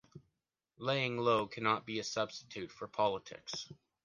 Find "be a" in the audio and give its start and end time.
1.85-2.03